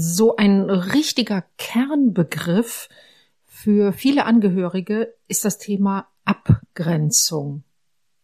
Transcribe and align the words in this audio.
So 0.00 0.36
ein 0.36 0.70
richtiger 0.70 1.42
Kernbegriff 1.56 2.88
für 3.46 3.92
viele 3.92 4.26
Angehörige 4.26 5.12
ist 5.26 5.44
das 5.44 5.58
Thema 5.58 6.06
Abgrenzung. 6.24 7.64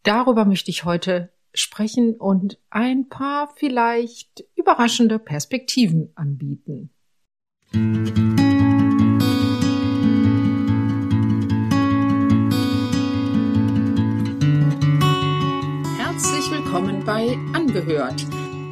Darüber 0.05 0.45
möchte 0.45 0.71
ich 0.71 0.85
heute 0.85 1.33
sprechen 1.53 2.15
und 2.15 2.61
ein 2.71 3.09
paar 3.09 3.53
vielleicht 3.57 4.45
überraschende 4.55 5.19
Perspektiven 5.19 6.13
anbieten. 6.15 6.91
Herzlich 15.99 16.53
willkommen 16.53 17.03
bei 17.05 17.37
Angehört, 17.53 18.25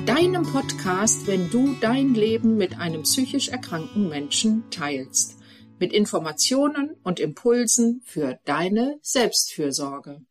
deinem 0.07 0.43
Podcast, 0.43 1.29
wenn 1.29 1.49
du 1.51 1.77
dein 1.81 2.15
Leben 2.15 2.57
mit 2.57 2.79
einem 2.79 3.03
psychisch 3.03 3.49
erkrankten 3.51 4.09
Menschen 4.09 4.65
teilst, 4.71 5.39
mit 5.79 5.93
Informationen 5.93 6.97
und 7.05 7.21
Impulsen 7.21 8.03
für 8.05 8.41
deine 8.45 8.99
Selbstfürsorge. 9.01 10.23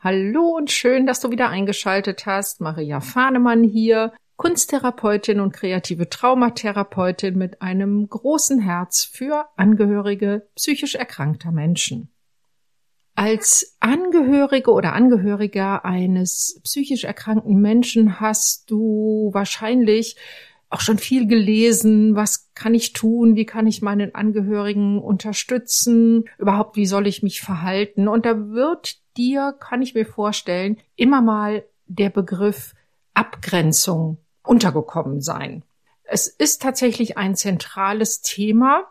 Hallo 0.00 0.56
und 0.56 0.72
schön, 0.72 1.06
dass 1.06 1.20
du 1.20 1.30
wieder 1.30 1.48
eingeschaltet 1.48 2.26
hast. 2.26 2.60
Maria 2.60 3.00
Fahnemann 3.00 3.62
hier, 3.62 4.12
Kunsttherapeutin 4.36 5.38
und 5.38 5.52
kreative 5.52 6.08
Traumatherapeutin 6.08 7.38
mit 7.38 7.62
einem 7.62 8.08
großen 8.08 8.58
Herz 8.58 9.04
für 9.04 9.46
Angehörige 9.56 10.48
psychisch 10.56 10.96
erkrankter 10.96 11.52
Menschen. 11.52 12.10
Als 13.20 13.76
Angehörige 13.80 14.70
oder 14.70 14.94
Angehöriger 14.94 15.84
eines 15.84 16.58
psychisch 16.64 17.04
erkrankten 17.04 17.60
Menschen 17.60 18.18
hast 18.18 18.70
du 18.70 19.28
wahrscheinlich 19.34 20.16
auch 20.70 20.80
schon 20.80 20.96
viel 20.96 21.26
gelesen. 21.26 22.16
Was 22.16 22.48
kann 22.54 22.74
ich 22.74 22.94
tun? 22.94 23.36
Wie 23.36 23.44
kann 23.44 23.66
ich 23.66 23.82
meinen 23.82 24.14
Angehörigen 24.14 24.98
unterstützen? 24.98 26.30
Überhaupt, 26.38 26.76
wie 26.76 26.86
soll 26.86 27.06
ich 27.06 27.22
mich 27.22 27.42
verhalten? 27.42 28.08
Und 28.08 28.24
da 28.24 28.48
wird 28.48 29.02
dir, 29.18 29.54
kann 29.60 29.82
ich 29.82 29.94
mir 29.94 30.06
vorstellen, 30.06 30.78
immer 30.96 31.20
mal 31.20 31.62
der 31.88 32.08
Begriff 32.08 32.72
Abgrenzung 33.12 34.16
untergekommen 34.44 35.20
sein. 35.20 35.62
Es 36.04 36.26
ist 36.26 36.62
tatsächlich 36.62 37.18
ein 37.18 37.34
zentrales 37.34 38.22
Thema, 38.22 38.86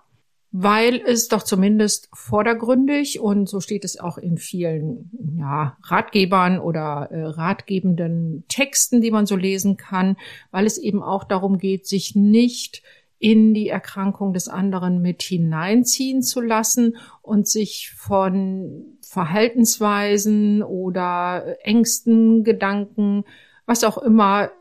weil 0.51 1.01
es 1.05 1.27
doch 1.27 1.43
zumindest 1.43 2.09
vordergründig 2.11 3.19
und 3.19 3.47
so 3.47 3.59
steht 3.59 3.85
es 3.85 3.99
auch 3.99 4.17
in 4.17 4.37
vielen 4.37 5.11
ja, 5.37 5.77
Ratgebern 5.83 6.59
oder 6.59 7.09
äh, 7.11 7.23
ratgebenden 7.23 8.45
Texten, 8.47 9.01
die 9.01 9.11
man 9.11 9.27
so 9.27 9.35
lesen 9.35 9.77
kann, 9.77 10.17
weil 10.49 10.65
es 10.65 10.79
eben 10.79 11.03
auch 11.03 11.23
darum 11.23 11.59
geht, 11.59 11.85
sich 11.85 12.15
nicht 12.15 12.81
in 13.19 13.53
die 13.53 13.67
Erkrankung 13.67 14.33
des 14.33 14.47
anderen 14.47 15.01
mit 15.01 15.21
hineinziehen 15.21 16.23
zu 16.23 16.41
lassen 16.41 16.97
und 17.21 17.47
sich 17.47 17.91
von 17.95 18.97
Verhaltensweisen 19.01 20.63
oder 20.63 21.57
Ängsten, 21.63 22.43
Gedanken, 22.43 23.25
was 23.65 23.83
auch 23.83 23.97
immer 23.97 24.51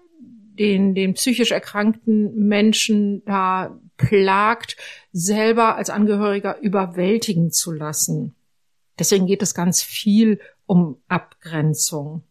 den, 0.59 0.95
den 0.95 1.15
psychisch 1.15 1.53
erkrankten 1.53 2.35
Menschen 2.35 3.23
da 3.25 3.79
plagt, 3.99 4.77
selber 5.13 5.77
als 5.77 5.91
Angehöriger 5.91 6.59
überwältigen 6.61 7.51
zu 7.51 7.73
lassen. 7.73 8.35
Deswegen 8.99 9.27
geht 9.27 9.43
es 9.43 9.55
ganz 9.55 9.83
viel 9.83 10.41
um 10.67 10.97
Abgrenzung. 11.09 12.23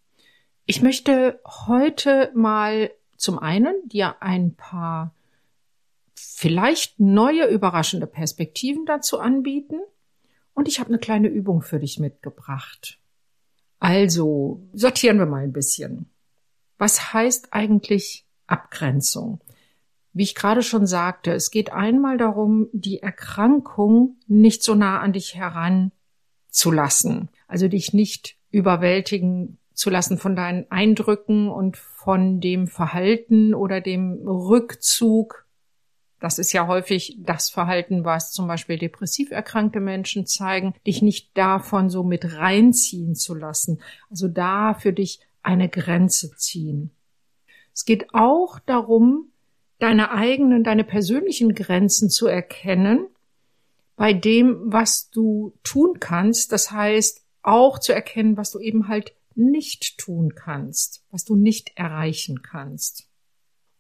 Ich 0.66 0.82
möchte 0.82 1.40
heute 1.46 2.32
mal 2.34 2.92
zum 3.16 3.38
einen 3.40 3.76
dir 3.88 4.16
ein 4.22 4.56
paar 4.56 5.14
vielleicht 6.16 7.00
neue, 7.00 7.46
überraschende 7.48 8.08
Perspektiven 8.08 8.86
dazu 8.86 9.20
anbieten. 9.20 9.80
Und 10.54 10.68
ich 10.68 10.80
habe 10.80 10.90
eine 10.90 11.00
kleine 11.00 11.28
Übung 11.28 11.62
für 11.62 11.80
dich 11.80 12.00
mitgebracht. 12.00 13.00
Also, 13.80 14.62
sortieren 14.74 15.20
wir 15.20 15.26
mal 15.26 15.44
ein 15.44 15.54
bisschen. 15.54 16.10
Was 16.78 17.14
heißt 17.14 17.54
eigentlich 17.54 18.26
Abgrenzung? 18.48 19.40
Wie 20.18 20.24
ich 20.24 20.34
gerade 20.34 20.64
schon 20.64 20.88
sagte, 20.88 21.32
es 21.32 21.52
geht 21.52 21.72
einmal 21.72 22.18
darum, 22.18 22.70
die 22.74 23.04
Erkrankung 23.04 24.18
nicht 24.26 24.64
so 24.64 24.74
nah 24.74 25.00
an 25.00 25.14
dich 25.14 25.36
heranzulassen. 25.36 27.30
Also 27.48 27.68
dich 27.68 27.94
nicht 27.94 28.36
überwältigen 28.50 29.60
zu 29.76 29.92
lassen 29.92 30.18
von 30.18 30.36
deinen 30.36 30.66
Eindrücken 30.72 31.50
und 31.50 31.78
von 31.78 32.40
dem 32.42 32.66
Verhalten 32.68 33.54
oder 33.54 33.80
dem 33.80 34.28
Rückzug 34.28 35.46
das 36.20 36.40
ist 36.40 36.52
ja 36.52 36.66
häufig 36.66 37.18
das 37.20 37.52
Verhalten, 37.52 38.04
was 38.04 38.32
zum 38.32 38.48
Beispiel 38.48 38.80
depressiv 38.80 39.30
erkrankte 39.30 39.80
Menschen 39.80 40.26
zeigen, 40.26 40.74
dich 40.88 41.04
nicht 41.04 41.38
davon 41.38 41.92
so 41.92 42.04
mit 42.04 42.38
reinziehen 42.38 43.14
zu 43.14 43.36
lassen. 43.36 43.82
Also 44.10 44.28
da 44.28 44.74
für 44.74 44.94
dich 44.94 45.20
eine 45.44 45.70
Grenze 45.70 46.32
ziehen. 46.36 46.90
Es 47.72 47.86
geht 47.86 48.16
auch 48.16 48.58
darum, 48.58 49.30
deine 49.80 50.12
eigenen, 50.12 50.64
deine 50.64 50.84
persönlichen 50.84 51.54
Grenzen 51.54 52.10
zu 52.10 52.28
erkennen 52.28 53.08
bei 53.96 54.14
dem, 54.14 54.60
was 54.66 55.10
du 55.10 55.54
tun 55.64 56.00
kannst. 56.00 56.52
Das 56.52 56.72
heißt, 56.72 57.24
auch 57.42 57.80
zu 57.80 57.94
erkennen, 57.94 58.38
was 58.38 58.52
du 58.52 58.60
eben 58.60 58.88
halt 58.88 59.14
nicht 59.36 59.98
tun 59.98 60.34
kannst, 60.36 61.04
was 61.12 61.24
du 61.24 61.36
nicht 61.36 61.72
erreichen 61.76 62.42
kannst. 62.42 63.08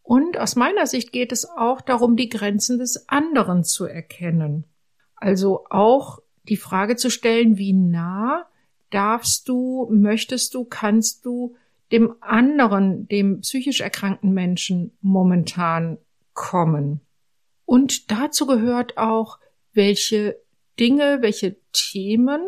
Und 0.04 0.38
aus 0.38 0.56
meiner 0.56 0.88
Sicht 0.88 1.12
geht 1.12 1.32
es 1.32 1.50
auch 1.50 1.82
darum, 1.82 2.16
die 2.16 2.30
Grenzen 2.30 2.80
des 2.80 3.10
anderen 3.10 3.64
zu 3.64 3.86
erkennen. 3.86 4.66
Also 5.16 5.66
auch 5.70 6.20
die 6.44 6.58
Frage 6.58 6.96
zu 6.96 7.10
stellen, 7.10 7.58
wie 7.58 7.74
nah 7.74 8.48
darfst 8.90 9.50
du, 9.50 9.90
möchtest 9.92 10.54
du, 10.54 10.64
kannst 10.64 11.26
du 11.26 11.56
dem 11.92 12.16
anderen, 12.22 13.08
dem 13.08 13.42
psychisch 13.42 13.82
erkrankten 13.82 14.34
Menschen 14.34 14.98
momentan 15.02 15.98
kommen. 16.34 17.02
Und 17.66 18.12
dazu 18.12 18.46
gehört 18.46 18.98
auch, 18.98 19.40
welche 19.74 20.40
Dinge, 20.80 21.20
welche 21.22 21.58
Themen 21.72 22.42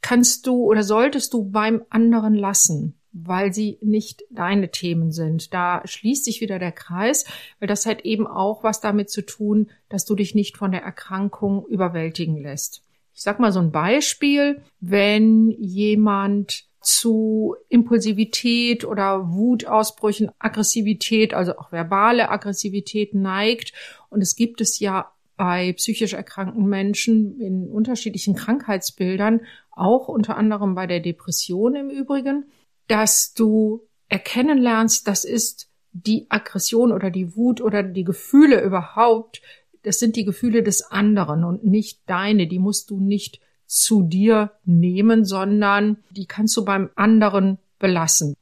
kannst 0.00 0.46
du 0.46 0.64
oder 0.64 0.82
solltest 0.82 1.32
du 1.32 1.50
beim 1.50 1.82
anderen 1.90 2.34
lassen 2.34 2.98
weil 3.12 3.52
sie 3.52 3.78
nicht 3.82 4.24
deine 4.30 4.70
Themen 4.70 5.12
sind. 5.12 5.52
Da 5.52 5.82
schließt 5.84 6.24
sich 6.24 6.40
wieder 6.40 6.58
der 6.58 6.72
Kreis, 6.72 7.26
weil 7.58 7.68
das 7.68 7.86
hat 7.86 8.04
eben 8.04 8.26
auch 8.26 8.64
was 8.64 8.80
damit 8.80 9.10
zu 9.10 9.22
tun, 9.24 9.70
dass 9.88 10.04
du 10.04 10.14
dich 10.14 10.34
nicht 10.34 10.56
von 10.56 10.72
der 10.72 10.82
Erkrankung 10.82 11.66
überwältigen 11.66 12.38
lässt. 12.38 12.82
Ich 13.14 13.20
sag 13.20 13.38
mal 13.38 13.52
so 13.52 13.60
ein 13.60 13.72
Beispiel, 13.72 14.62
wenn 14.80 15.50
jemand 15.50 16.64
zu 16.82 17.56
Impulsivität 17.68 18.84
oder 18.84 19.32
Wutausbrüchen, 19.32 20.30
Aggressivität, 20.38 21.34
also 21.34 21.56
auch 21.56 21.72
verbale 21.72 22.30
Aggressivität 22.30 23.14
neigt. 23.14 23.72
Und 24.08 24.20
es 24.20 24.36
gibt 24.36 24.60
es 24.60 24.78
ja 24.78 25.12
bei 25.36 25.72
psychisch 25.72 26.12
erkrankten 26.12 26.66
Menschen 26.66 27.40
in 27.40 27.68
unterschiedlichen 27.68 28.34
Krankheitsbildern, 28.34 29.40
auch 29.70 30.08
unter 30.08 30.36
anderem 30.36 30.74
bei 30.74 30.86
der 30.86 31.00
Depression 31.00 31.74
im 31.74 31.90
Übrigen 31.90 32.44
dass 32.92 33.32
du 33.34 33.88
erkennen 34.08 34.58
lernst, 34.58 35.08
das 35.08 35.24
ist 35.24 35.70
die 35.92 36.26
Aggression 36.28 36.92
oder 36.92 37.10
die 37.10 37.36
Wut 37.36 37.60
oder 37.60 37.82
die 37.82 38.04
Gefühle 38.04 38.62
überhaupt, 38.62 39.42
das 39.82 39.98
sind 39.98 40.16
die 40.16 40.24
Gefühle 40.24 40.62
des 40.62 40.82
anderen 40.82 41.44
und 41.44 41.64
nicht 41.64 42.00
deine, 42.06 42.46
die 42.46 42.58
musst 42.58 42.90
du 42.90 43.00
nicht 43.00 43.40
zu 43.66 44.02
dir 44.02 44.52
nehmen, 44.64 45.24
sondern 45.24 45.98
die 46.10 46.26
kannst 46.26 46.56
du 46.56 46.64
beim 46.64 46.90
anderen 46.94 47.58
belassen. 47.78 48.34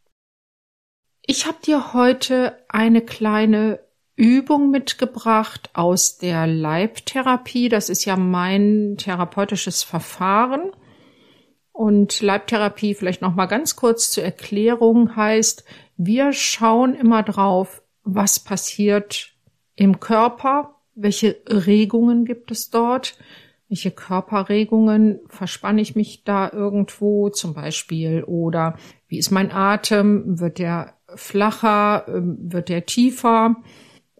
Ich 1.23 1.47
habe 1.47 1.59
dir 1.65 1.93
heute 1.93 2.59
eine 2.69 3.03
kleine 3.03 3.81
Übung 4.17 4.71
mitgebracht 4.71 5.71
aus 5.73 6.19
der 6.19 6.47
Leibtherapie. 6.47 7.69
Das 7.69 7.89
ist 7.89 8.05
ja 8.05 8.17
mein 8.17 8.97
therapeutisches 8.99 9.83
Verfahren. 9.83 10.73
Und 11.73 12.21
Leibtherapie 12.21 12.95
vielleicht 12.95 13.23
noch 13.23 13.35
mal 13.35 13.47
ganz 13.47 13.77
kurz 13.77 14.11
zur 14.11 14.25
Erklärung 14.25 15.17
heißt, 15.17 15.65
wir 15.97 16.33
schauen 16.33 16.95
immer 16.95 17.23
drauf, 17.23 17.83
was 18.03 18.41
passiert 18.41 19.33
im 19.77 20.01
Körper, 20.01 20.75
welche 20.95 21.41
Regungen 21.47 22.27
gibt 22.27 22.51
es 22.51 22.69
dort, 22.69 23.17
welche 23.71 23.93
Körperregungen 23.93 25.21
verspanne 25.29 25.81
ich 25.81 25.95
mich 25.95 26.25
da 26.25 26.51
irgendwo 26.53 27.31
zum 27.31 27.55
Beispiel 27.55 28.25
oder 28.25 28.77
wie 29.07 29.19
ist 29.19 29.31
mein 29.31 29.53
Atem, 29.53 30.41
wird 30.41 30.59
der 30.59 30.95
flacher, 31.15 32.05
ähm, 32.09 32.37
wird 32.41 32.69
der 32.69 32.85
tiefer, 32.85 33.57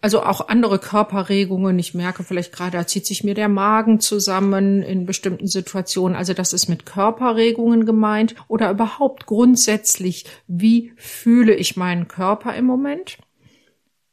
also 0.01 0.23
auch 0.23 0.49
andere 0.49 0.79
Körperregungen. 0.79 1.79
Ich 1.79 1.95
merke 1.95 2.23
vielleicht 2.23 2.53
gerade, 2.53 2.79
da 2.79 2.87
zieht 2.87 3.07
sich 3.07 3.25
mir 3.25 3.35
der 3.35 3.49
Magen 3.49 4.01
zusammen 4.01 4.83
in 4.83 5.05
bestimmten 5.05 5.47
Situationen. 5.47 6.17
Also 6.17 6.33
das 6.33 6.53
ist 6.53 6.69
mit 6.69 6.87
Körperregungen 6.87 7.85
gemeint 7.85 8.37
oder 8.49 8.71
überhaupt 8.71 9.27
grundsätzlich, 9.27 10.27
wie 10.47 10.93
fühle 10.97 11.55
ich 11.55 11.77
meinen 11.77 12.09
Körper 12.09 12.55
im 12.55 12.65
Moment? 12.67 13.19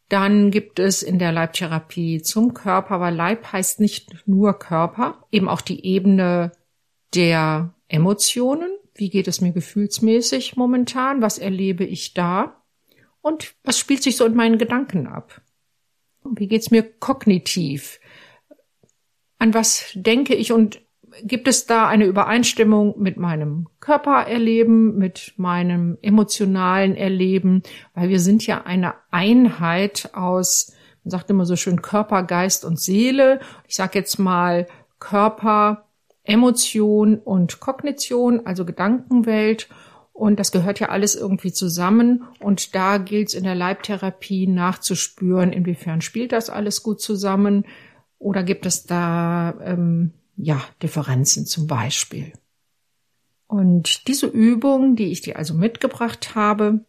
Dann 0.10 0.52
gibt 0.52 0.80
es 0.80 1.04
in 1.04 1.20
der 1.20 1.32
Leibtherapie 1.32 2.22
zum 2.22 2.54
Körper, 2.54 3.00
weil 3.00 3.14
Leib 3.14 3.52
heißt 3.52 3.80
nicht 3.80 4.16
nur 4.26 4.58
Körper, 4.58 5.26
eben 5.32 5.50
auch 5.50 5.62
die 5.62 5.86
Ebene 5.86 6.54
der 7.14 7.74
Emotionen. 7.90 8.70
Wie 8.94 9.10
geht 9.10 9.28
es 9.28 9.42
mir 9.42 9.52
gefühlsmäßig 9.52 10.56
momentan? 10.56 11.22
Was 11.22 11.38
erlebe 11.38 11.84
ich 11.84 12.14
da? 12.14 12.64
Und 13.22 13.56
was 13.64 13.78
spielt 13.78 14.02
sich 14.02 14.16
so 14.16 14.26
in 14.26 14.36
meinen 14.36 14.58
Gedanken 14.58 15.08
ab? 15.08 15.42
Wie 16.24 16.48
geht's 16.48 16.72
mir 16.72 16.84
kognitiv? 16.84 18.00
An 19.40 19.54
was 19.54 19.92
denke 19.94 20.36
ich 20.36 20.52
und 20.52 20.82
gibt 21.24 21.48
es 21.48 21.66
da 21.66 21.88
eine 21.88 22.06
Übereinstimmung 22.06 22.96
mit 23.00 23.18
meinem 23.18 23.68
Körpererleben, 23.80 24.98
mit 24.98 25.34
meinem 25.38 25.98
emotionalen 26.02 26.96
Erleben, 26.96 27.64
weil 27.94 28.10
wir 28.10 28.20
sind 28.20 28.46
ja 28.46 28.64
eine 28.64 28.96
Einheit 29.12 30.12
aus, 30.14 30.74
man 31.04 31.12
sagt 31.12 31.30
immer 31.30 31.46
so 31.46 31.56
schön 31.56 31.82
Körper, 31.82 32.24
Geist 32.24 32.66
und 32.66 32.80
Seele. 32.80 33.40
Ich 33.68 33.76
sage 33.76 34.00
jetzt 34.00 34.18
mal 34.18 34.68
Körper, 35.00 35.86
Emotion 36.24 37.18
und 37.18 37.60
Kognition, 37.60 38.46
also 38.46 38.66
Gedankenwelt. 38.66 39.70
Und 40.12 40.40
das 40.40 40.52
gehört 40.52 40.80
ja 40.80 40.90
alles 40.90 41.16
irgendwie 41.16 41.54
zusammen. 41.54 42.26
Und 42.40 42.76
da 42.76 42.98
gilt 42.98 43.30
es 43.30 43.34
in 43.36 43.44
der 43.44 43.56
Leibtherapie 43.56 44.48
nachzuspüren, 44.48 45.54
inwiefern 45.54 46.02
spielt 46.02 46.32
das 46.32 46.50
alles 46.50 46.84
gut 46.84 47.00
zusammen 47.00 47.66
oder 48.20 48.44
gibt 48.44 48.66
es 48.66 48.84
da 48.84 49.54
ähm, 49.64 50.14
ja, 50.38 50.64
Differenzen 50.82 51.46
zum 51.46 51.68
Beispiel. 51.68 52.32
Und 53.48 54.08
diese 54.08 54.28
Übung, 54.28 54.96
die 54.96 55.08
ich 55.08 55.22
dir 55.22 55.38
also 55.38 55.54
mitgebracht 55.54 56.36
habe, 56.36 56.86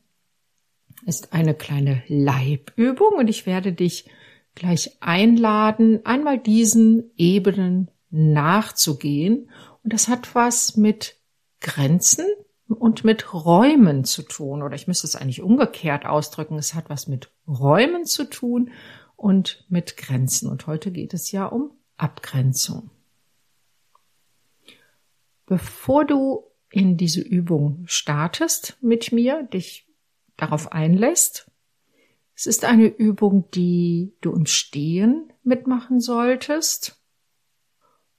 ist 1.06 1.32
eine 1.32 1.54
kleine 1.54 2.02
Leibübung 2.08 3.14
und 3.14 3.28
ich 3.28 3.46
werde 3.46 3.72
dich 3.72 4.10
gleich 4.54 4.96
einladen, 5.00 6.04
einmal 6.04 6.38
diesen 6.38 7.10
Ebenen 7.16 7.90
nachzugehen. 8.10 9.50
Und 9.84 9.92
das 9.92 10.08
hat 10.08 10.34
was 10.34 10.76
mit 10.76 11.16
Grenzen 11.60 12.26
und 12.66 13.04
mit 13.04 13.32
Räumen 13.32 14.04
zu 14.04 14.22
tun. 14.22 14.62
Oder 14.62 14.74
ich 14.74 14.88
müsste 14.88 15.06
es 15.06 15.16
eigentlich 15.16 15.42
umgekehrt 15.42 16.04
ausdrücken. 16.04 16.58
Es 16.58 16.74
hat 16.74 16.90
was 16.90 17.06
mit 17.06 17.30
Räumen 17.46 18.04
zu 18.04 18.24
tun 18.24 18.72
und 19.16 19.64
mit 19.68 19.96
Grenzen. 19.96 20.48
Und 20.48 20.66
heute 20.66 20.90
geht 20.90 21.14
es 21.14 21.30
ja 21.30 21.46
um 21.46 21.70
Abgrenzung. 21.96 22.90
Bevor 25.48 26.04
du 26.04 26.44
in 26.70 26.98
diese 26.98 27.22
Übung 27.22 27.84
startest 27.86 28.76
mit 28.82 29.12
mir, 29.12 29.44
dich 29.44 29.88
darauf 30.36 30.72
einlässt, 30.72 31.50
es 32.34 32.46
ist 32.46 32.66
eine 32.66 32.86
Übung, 32.86 33.50
die 33.52 34.14
du 34.20 34.32
im 34.32 34.44
Stehen 34.44 35.32
mitmachen 35.42 36.00
solltest. 36.00 37.02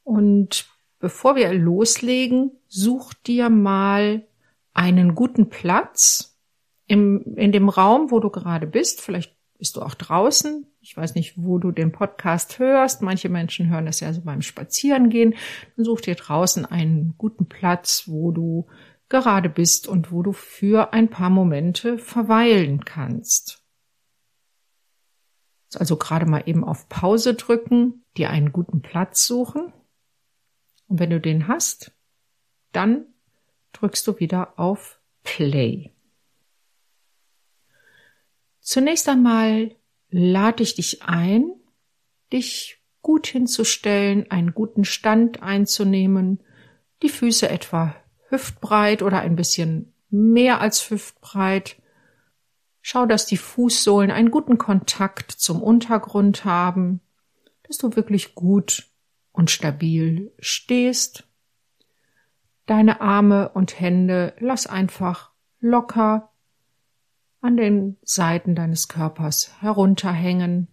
Und 0.03 0.65
bevor 0.97 1.35
wir 1.35 1.53
loslegen, 1.53 2.51
such 2.67 3.13
dir 3.13 3.49
mal 3.49 4.27
einen 4.73 5.13
guten 5.13 5.49
Platz 5.49 6.41
im, 6.87 7.35
in 7.35 7.51
dem 7.51 7.69
Raum, 7.69 8.09
wo 8.09 8.19
du 8.19 8.31
gerade 8.31 8.65
bist. 8.65 9.01
Vielleicht 9.01 9.38
bist 9.59 9.75
du 9.75 9.81
auch 9.81 9.94
draußen 9.94 10.65
ich 10.81 10.95
weiß 10.95 11.15
nicht, 11.15 11.33
wo 11.38 11.57
du 11.57 11.71
den 11.71 11.91
Podcast 11.91 12.59
hörst. 12.59 13.01
Manche 13.01 13.29
Menschen 13.29 13.69
hören 13.69 13.85
das 13.85 14.00
ja 14.00 14.13
so 14.13 14.21
beim 14.21 14.41
Spazierengehen. 14.41 15.35
Dann 15.75 15.85
such 15.85 16.01
dir 16.01 16.15
draußen 16.15 16.65
einen 16.65 17.15
guten 17.17 17.47
Platz, 17.47 18.03
wo 18.07 18.31
du 18.31 18.67
gerade 19.09 19.50
bist 19.50 19.88
und 19.88 20.11
wo 20.11 20.23
du 20.23 20.31
für 20.31 20.94
ein 20.94 21.09
paar 21.09 21.29
Momente 21.29 21.97
verweilen 21.97 22.85
kannst. 22.85 23.63
Also 25.75 25.97
gerade 25.97 26.25
mal 26.25 26.44
eben 26.45 26.63
auf 26.63 26.89
Pause 26.89 27.35
drücken, 27.35 28.06
dir 28.17 28.29
einen 28.29 28.51
guten 28.51 28.81
Platz 28.81 29.27
suchen. 29.27 29.73
Und 30.88 31.00
wenn 31.00 31.09
du 31.09 31.19
den 31.19 31.47
hast, 31.47 31.91
dann 32.71 33.06
drückst 33.73 34.07
du 34.07 34.19
wieder 34.19 34.57
auf 34.57 35.00
Play. 35.23 35.91
Zunächst 38.69 39.10
einmal 39.10 39.75
lade 40.12 40.62
ich 40.62 40.75
dich 40.75 41.01
ein, 41.01 41.56
dich 42.31 42.77
gut 43.01 43.25
hinzustellen, 43.25 44.30
einen 44.30 44.54
guten 44.54 44.86
Stand 44.86 45.42
einzunehmen, 45.42 46.44
die 47.01 47.10
Füße 47.10 47.50
etwa 47.50 47.95
hüftbreit 48.27 49.01
oder 49.01 49.21
ein 49.21 49.36
bisschen 49.36 49.95
mehr 50.12 50.62
als 50.62 50.88
hüftbreit. 50.88 51.81
Schau, 52.81 53.07
dass 53.07 53.25
die 53.25 53.38
Fußsohlen 53.38 54.12
einen 54.12 54.30
guten 54.30 54.60
Kontakt 54.60 55.31
zum 55.31 55.63
Untergrund 55.63 56.45
haben, 56.45 57.01
dass 57.63 57.80
du 57.80 57.95
wirklich 57.95 58.36
gut 58.36 58.88
und 59.31 59.50
stabil 59.50 60.31
stehst. 60.38 61.27
Deine 62.68 63.01
Arme 63.01 63.50
und 63.50 63.80
Hände 63.80 64.36
lass 64.38 64.68
einfach 64.68 65.31
locker 65.60 66.28
an 67.41 67.57
den 67.57 67.97
Seiten 68.03 68.56
deines 68.56 68.88
Körpers 68.88 69.62
herunterhängen. 69.62 70.68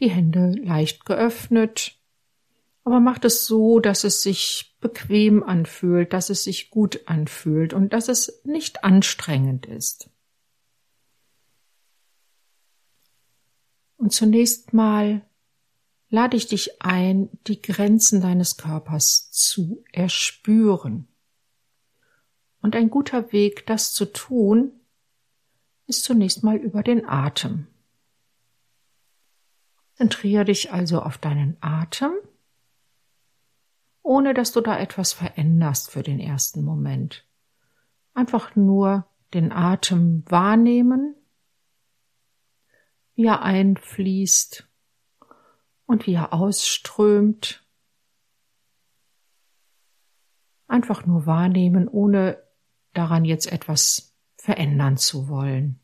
Die 0.00 0.10
Hände 0.10 0.52
leicht 0.52 1.04
geöffnet, 1.04 1.98
aber 2.84 3.00
macht 3.00 3.24
es 3.24 3.46
so, 3.46 3.80
dass 3.80 4.04
es 4.04 4.22
sich 4.22 4.76
bequem 4.80 5.42
anfühlt, 5.42 6.12
dass 6.12 6.30
es 6.30 6.44
sich 6.44 6.70
gut 6.70 7.00
anfühlt 7.06 7.74
und 7.74 7.92
dass 7.92 8.08
es 8.08 8.40
nicht 8.44 8.84
anstrengend 8.84 9.66
ist. 9.66 10.10
Und 13.96 14.12
zunächst 14.12 14.72
mal 14.72 15.28
lade 16.08 16.36
ich 16.36 16.46
dich 16.46 16.80
ein, 16.80 17.28
die 17.46 17.60
Grenzen 17.60 18.20
deines 18.20 18.56
Körpers 18.56 19.30
zu 19.32 19.84
erspüren. 19.92 21.08
Und 22.68 22.76
ein 22.76 22.90
guter 22.90 23.32
Weg, 23.32 23.66
das 23.66 23.94
zu 23.94 24.04
tun, 24.04 24.72
ist 25.86 26.04
zunächst 26.04 26.44
mal 26.44 26.58
über 26.58 26.82
den 26.82 27.08
Atem. 27.08 27.66
Zentriere 29.94 30.44
dich 30.44 30.70
also 30.70 31.00
auf 31.00 31.16
deinen 31.16 31.56
Atem, 31.62 32.12
ohne 34.02 34.34
dass 34.34 34.52
du 34.52 34.60
da 34.60 34.78
etwas 34.78 35.14
veränderst 35.14 35.90
für 35.90 36.02
den 36.02 36.20
ersten 36.20 36.62
Moment. 36.62 37.26
Einfach 38.12 38.54
nur 38.54 39.06
den 39.32 39.50
Atem 39.50 40.24
wahrnehmen, 40.26 41.14
wie 43.14 43.24
er 43.24 43.40
einfließt 43.40 44.68
und 45.86 46.06
wie 46.06 46.12
er 46.12 46.34
ausströmt. 46.34 47.66
Einfach 50.66 51.06
nur 51.06 51.24
wahrnehmen, 51.24 51.88
ohne 51.88 52.46
daran 52.98 53.24
jetzt 53.24 53.50
etwas 53.50 54.14
verändern 54.36 54.96
zu 54.96 55.28
wollen. 55.28 55.80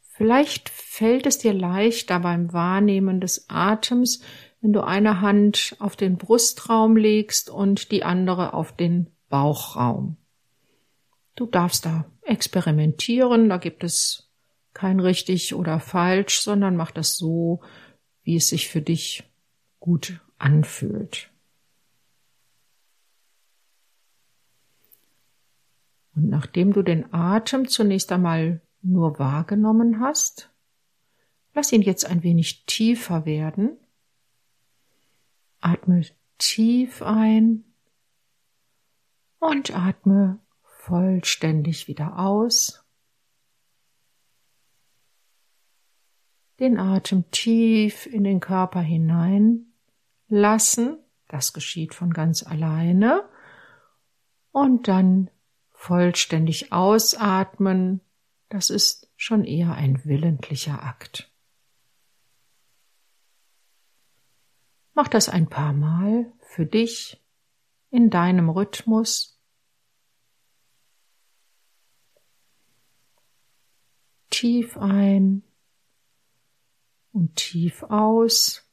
Vielleicht 0.00 0.68
fällt 0.68 1.26
es 1.26 1.38
dir 1.38 1.54
leichter 1.54 2.20
beim 2.20 2.52
Wahrnehmen 2.52 3.20
des 3.20 3.46
Atems, 3.48 4.22
wenn 4.60 4.72
du 4.72 4.82
eine 4.82 5.20
Hand 5.20 5.76
auf 5.78 5.96
den 5.96 6.16
Brustraum 6.18 6.96
legst 6.96 7.48
und 7.48 7.90
die 7.90 8.04
andere 8.04 8.52
auf 8.52 8.76
den 8.76 9.08
Bauchraum. 9.28 10.16
Du 11.34 11.46
darfst 11.46 11.86
da 11.86 12.04
experimentieren, 12.22 13.48
da 13.48 13.56
gibt 13.56 13.84
es 13.84 14.30
kein 14.74 15.00
richtig 15.00 15.54
oder 15.54 15.80
falsch, 15.80 16.40
sondern 16.40 16.76
mach 16.76 16.90
das 16.90 17.16
so, 17.16 17.62
wie 18.22 18.36
es 18.36 18.48
sich 18.48 18.68
für 18.68 18.82
dich 18.82 19.24
gut 19.80 20.20
anfühlt. 20.38 21.31
Und 26.14 26.28
nachdem 26.28 26.72
du 26.72 26.82
den 26.82 27.12
Atem 27.12 27.68
zunächst 27.68 28.12
einmal 28.12 28.60
nur 28.82 29.18
wahrgenommen 29.18 30.00
hast, 30.00 30.50
lass 31.54 31.72
ihn 31.72 31.82
jetzt 31.82 32.04
ein 32.04 32.22
wenig 32.22 32.66
tiefer 32.66 33.24
werden. 33.24 33.78
Atme 35.60 36.02
tief 36.38 37.02
ein 37.02 37.64
und 39.38 39.74
atme 39.74 40.40
vollständig 40.62 41.88
wieder 41.88 42.18
aus. 42.18 42.84
Den 46.58 46.78
Atem 46.78 47.30
tief 47.30 48.06
in 48.06 48.24
den 48.24 48.40
Körper 48.40 48.80
hinein 48.80 49.72
lassen. 50.28 50.98
Das 51.28 51.52
geschieht 51.52 51.94
von 51.94 52.12
ganz 52.12 52.42
alleine. 52.42 53.28
Und 54.50 54.86
dann 54.88 55.30
vollständig 55.82 56.72
ausatmen, 56.72 58.02
das 58.48 58.70
ist 58.70 59.10
schon 59.16 59.44
eher 59.44 59.74
ein 59.74 60.04
willentlicher 60.04 60.80
Akt. 60.80 61.28
Mach 64.94 65.08
das 65.08 65.28
ein 65.28 65.48
paar 65.48 65.72
Mal 65.72 66.32
für 66.38 66.66
dich 66.66 67.20
in 67.90 68.10
deinem 68.10 68.48
Rhythmus. 68.48 69.40
tief 74.30 74.78
ein 74.78 75.44
und 77.12 77.36
tief 77.36 77.82
aus 77.84 78.66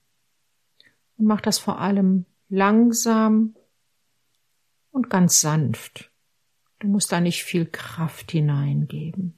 und 1.17 1.25
mach 1.25 1.41
das 1.41 1.59
vor 1.59 1.79
allem 1.79 2.25
langsam 2.47 3.55
und 4.89 5.09
ganz 5.09 5.41
sanft. 5.41 6.08
Du 6.79 6.87
musst 6.87 7.11
da 7.11 7.19
nicht 7.19 7.43
viel 7.43 7.65
Kraft 7.65 8.31
hineingeben. 8.31 9.37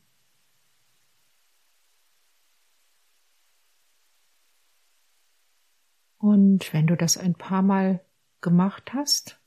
Und 6.17 6.71
wenn 6.71 6.85
du 6.85 6.95
das 6.95 7.17
ein 7.17 7.33
paar 7.33 7.63
Mal 7.63 8.05
gemacht 8.41 8.93
hast, 8.93 9.41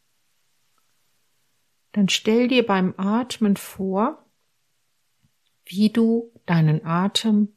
dann 1.93 2.09
stell 2.09 2.49
dir 2.49 2.67
beim 2.67 2.95
Atmen 2.97 3.57
vor, 3.57 4.27
wie 5.65 5.91
du 5.91 6.33
deinen 6.47 6.85
Atem 6.85 7.55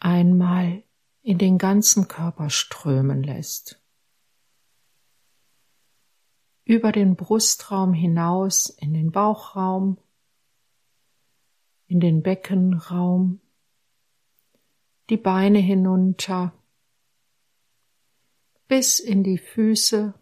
einmal 0.00 0.82
in 1.22 1.38
den 1.38 1.56
ganzen 1.58 2.08
Körper 2.08 2.50
strömen 2.50 3.22
lässt. 3.22 3.83
Über 6.64 6.92
den 6.92 7.16
Brustraum 7.16 7.92
hinaus 7.92 8.70
in 8.70 8.94
den 8.94 9.12
Bauchraum, 9.12 9.98
in 11.86 12.00
den 12.00 12.22
Beckenraum, 12.22 13.40
die 15.10 15.18
Beine 15.18 15.58
hinunter, 15.58 16.54
bis 18.66 18.98
in 18.98 19.22
die 19.22 19.38
Füße 19.38 20.14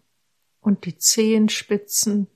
und 0.61 0.85
die 0.85 0.99
Zehenspitzen. 0.99 2.27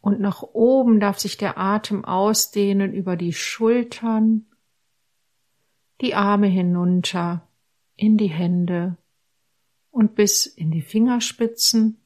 Und 0.00 0.20
nach 0.20 0.42
oben 0.42 1.00
darf 1.00 1.18
sich 1.18 1.36
der 1.36 1.58
Atem 1.58 2.04
ausdehnen 2.04 2.92
über 2.92 3.16
die 3.16 3.32
Schultern, 3.32 4.46
die 6.00 6.14
Arme 6.14 6.46
hinunter, 6.46 7.48
in 7.96 8.16
die 8.16 8.28
Hände 8.28 8.96
und 9.94 10.16
bis 10.16 10.46
in 10.46 10.72
die 10.72 10.82
Fingerspitzen 10.82 12.02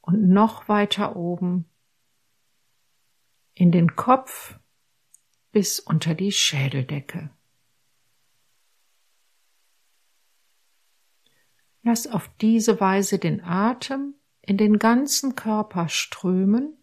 und 0.00 0.28
noch 0.28 0.68
weiter 0.68 1.16
oben 1.16 1.68
in 3.54 3.72
den 3.72 3.96
Kopf 3.96 4.60
bis 5.50 5.80
unter 5.80 6.14
die 6.14 6.30
Schädeldecke. 6.30 7.30
Lass 11.82 12.06
auf 12.06 12.30
diese 12.40 12.78
Weise 12.78 13.18
den 13.18 13.42
Atem 13.42 14.14
in 14.42 14.56
den 14.56 14.78
ganzen 14.78 15.34
Körper 15.34 15.88
strömen, 15.88 16.78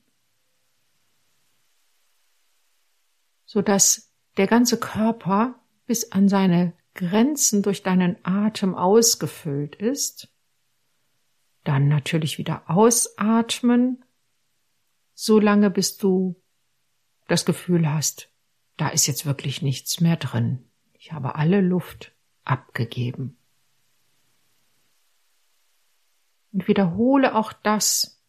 so 3.46 3.62
dass 3.62 4.14
der 4.36 4.48
ganze 4.48 4.78
Körper 4.78 5.58
bis 5.86 6.12
an 6.12 6.28
seine 6.28 6.78
Grenzen 6.98 7.64
durch 7.64 7.84
deinen 7.84 8.18
Atem 8.24 8.76
ausgefüllt 8.76 9.76
ist. 9.76 10.28
Dann 11.64 11.88
natürlich 11.88 12.38
wieder 12.38 12.70
ausatmen, 12.70 14.04
so 15.14 15.40
lange 15.40 15.70
bis 15.70 15.96
du 15.96 16.36
das 17.30 17.46
Gefühl 17.46 17.90
hast, 17.90 18.30
da 18.76 18.90
ist 18.90 19.08
jetzt 19.08 19.26
wirklich 19.26 19.62
nichts 19.62 20.02
mehr 20.02 20.18
drin. 20.18 20.70
Ich 20.94 21.14
habe 21.14 21.36
alle 21.36 21.62
Luft 21.62 22.14
abgegeben. 22.44 23.38
und 26.58 26.68
wiederhole 26.68 27.36
auch 27.36 27.54
das 27.54 28.20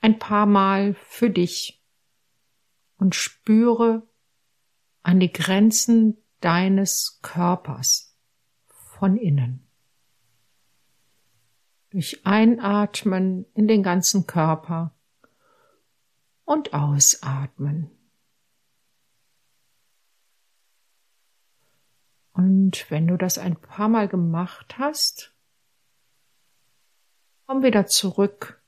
ein 0.00 0.18
paar 0.18 0.46
Mal 0.46 0.94
für 0.94 1.28
dich 1.28 1.84
und 2.96 3.14
spüre 3.14 4.08
an 5.02 5.20
die 5.20 5.30
Grenzen 5.30 6.16
deines 6.40 7.20
Körpers 7.22 8.16
von 8.66 9.16
innen. 9.16 9.66
Durch 11.90 12.26
Einatmen 12.26 13.46
in 13.54 13.66
den 13.66 13.82
ganzen 13.82 14.26
Körper 14.26 14.94
und 16.44 16.74
Ausatmen. 16.74 17.90
Und 22.32 22.90
wenn 22.90 23.06
du 23.06 23.16
das 23.16 23.38
ein 23.38 23.56
paar 23.56 23.88
Mal 23.88 24.06
gemacht 24.06 24.78
hast, 24.78 25.34
Komm 27.50 27.62
wieder 27.62 27.86
zurück 27.86 28.62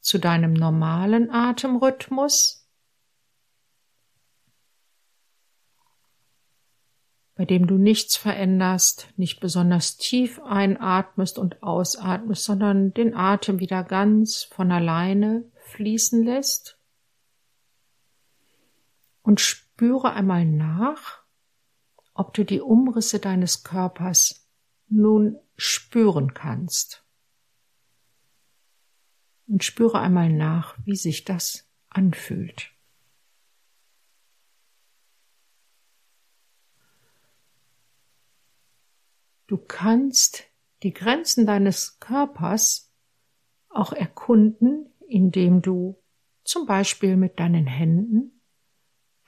zu 0.00 0.16
deinem 0.16 0.54
normalen 0.54 1.30
Atemrhythmus, 1.30 2.63
bei 7.36 7.44
dem 7.44 7.66
du 7.66 7.76
nichts 7.76 8.16
veränderst, 8.16 9.08
nicht 9.16 9.40
besonders 9.40 9.96
tief 9.96 10.40
einatmest 10.42 11.38
und 11.38 11.62
ausatmest, 11.62 12.44
sondern 12.44 12.94
den 12.94 13.14
Atem 13.14 13.58
wieder 13.58 13.82
ganz 13.82 14.44
von 14.44 14.70
alleine 14.70 15.44
fließen 15.72 16.22
lässt. 16.22 16.78
Und 19.22 19.40
spüre 19.40 20.12
einmal 20.12 20.44
nach, 20.44 21.24
ob 22.12 22.34
du 22.34 22.44
die 22.44 22.60
Umrisse 22.60 23.18
deines 23.18 23.64
Körpers 23.64 24.48
nun 24.88 25.36
spüren 25.56 26.34
kannst 26.34 27.04
und 29.46 29.64
spüre 29.64 30.00
einmal 30.00 30.30
nach, 30.32 30.76
wie 30.84 30.96
sich 30.96 31.24
das 31.24 31.68
anfühlt. 31.88 32.73
Du 39.54 39.62
kannst 39.68 40.50
die 40.82 40.92
Grenzen 40.92 41.46
deines 41.46 42.00
Körpers 42.00 42.92
auch 43.68 43.92
erkunden, 43.92 44.92
indem 45.06 45.62
du 45.62 46.02
zum 46.42 46.66
Beispiel 46.66 47.16
mit 47.16 47.38
deinen 47.38 47.68
Händen 47.68 48.42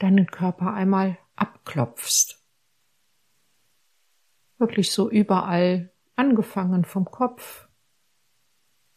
deinen 0.00 0.26
Körper 0.26 0.74
einmal 0.74 1.16
abklopfst. 1.36 2.44
Wirklich 4.58 4.90
so 4.90 5.08
überall, 5.08 5.92
angefangen 6.16 6.84
vom 6.84 7.04
Kopf 7.04 7.68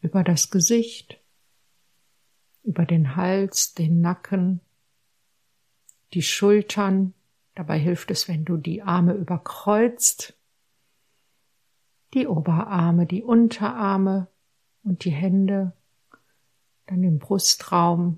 über 0.01 0.23
das 0.23 0.49
Gesicht, 0.49 1.21
über 2.63 2.87
den 2.87 3.15
Hals, 3.15 3.75
den 3.75 4.01
Nacken, 4.01 4.61
die 6.13 6.23
Schultern. 6.23 7.13
Dabei 7.53 7.77
hilft 7.77 8.09
es, 8.09 8.27
wenn 8.27 8.45
du 8.45 8.57
die 8.57 8.81
Arme 8.81 9.13
überkreuzt, 9.13 10.38
die 12.13 12.27
Oberarme, 12.27 13.05
die 13.05 13.23
Unterarme 13.23 14.27
und 14.83 15.03
die 15.05 15.11
Hände, 15.11 15.73
dann 16.87 17.01
den 17.01 17.19
Brustraum, 17.19 18.17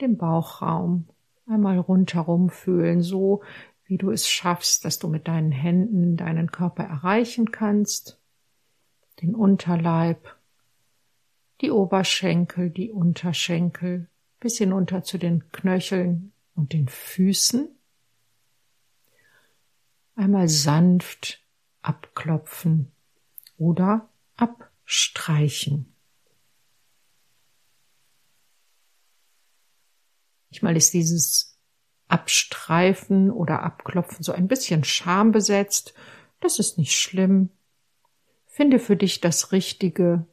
den 0.00 0.16
Bauchraum, 0.16 1.08
einmal 1.46 1.78
rundherum 1.78 2.50
fühlen, 2.50 3.02
so 3.02 3.42
wie 3.84 3.96
du 3.96 4.10
es 4.10 4.28
schaffst, 4.28 4.84
dass 4.84 4.98
du 4.98 5.08
mit 5.08 5.28
deinen 5.28 5.52
Händen 5.52 6.16
deinen 6.16 6.50
Körper 6.50 6.84
erreichen 6.84 7.52
kannst, 7.52 8.20
den 9.22 9.34
Unterleib, 9.34 10.36
die 11.60 11.70
Oberschenkel, 11.70 12.70
die 12.70 12.90
Unterschenkel, 12.90 14.08
bis 14.40 14.58
hinunter 14.58 15.02
zu 15.02 15.18
den 15.18 15.50
Knöcheln 15.52 16.32
und 16.54 16.72
den 16.72 16.88
Füßen. 16.88 17.68
Einmal 20.14 20.48
sanft 20.48 21.42
abklopfen 21.82 22.92
oder 23.58 24.08
abstreichen. 24.36 25.94
Manchmal 30.50 30.76
ist 30.76 30.94
dieses 30.94 31.58
Abstreifen 32.06 33.30
oder 33.30 33.62
Abklopfen 33.62 34.22
so 34.22 34.32
ein 34.32 34.48
bisschen 34.48 34.82
schambesetzt. 34.82 35.92
Das 36.40 36.58
ist 36.58 36.78
nicht 36.78 36.96
schlimm. 36.96 37.50
Finde 38.46 38.78
für 38.78 38.96
dich 38.96 39.20
das 39.20 39.52
Richtige 39.52 40.26